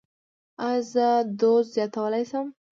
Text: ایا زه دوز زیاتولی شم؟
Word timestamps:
ایا 0.67 0.81
زه 0.91 1.05
دوز 1.39 1.63
زیاتولی 1.75 2.23
شم؟ 2.29 2.47